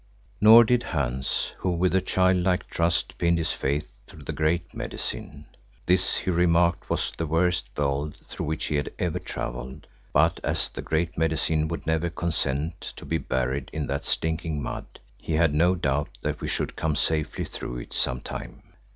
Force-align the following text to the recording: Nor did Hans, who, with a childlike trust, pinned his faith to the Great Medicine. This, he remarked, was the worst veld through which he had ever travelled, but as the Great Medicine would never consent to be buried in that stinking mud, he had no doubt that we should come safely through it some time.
Nor 0.41 0.63
did 0.63 0.81
Hans, 0.81 1.53
who, 1.59 1.69
with 1.73 1.93
a 1.93 2.01
childlike 2.01 2.67
trust, 2.71 3.15
pinned 3.19 3.37
his 3.37 3.51
faith 3.53 3.87
to 4.07 4.15
the 4.15 4.31
Great 4.33 4.73
Medicine. 4.73 5.45
This, 5.85 6.17
he 6.17 6.31
remarked, 6.31 6.89
was 6.89 7.11
the 7.15 7.27
worst 7.27 7.67
veld 7.75 8.17
through 8.25 8.47
which 8.47 8.65
he 8.65 8.77
had 8.77 8.91
ever 8.97 9.19
travelled, 9.19 9.85
but 10.11 10.39
as 10.43 10.69
the 10.69 10.81
Great 10.81 11.19
Medicine 11.19 11.67
would 11.67 11.85
never 11.85 12.09
consent 12.09 12.79
to 12.95 13.05
be 13.05 13.19
buried 13.19 13.69
in 13.73 13.85
that 13.85 14.03
stinking 14.05 14.59
mud, 14.63 14.99
he 15.19 15.33
had 15.33 15.53
no 15.53 15.75
doubt 15.75 16.09
that 16.23 16.41
we 16.41 16.47
should 16.47 16.75
come 16.75 16.95
safely 16.95 17.45
through 17.45 17.77
it 17.77 17.93
some 17.93 18.21
time. 18.21 18.63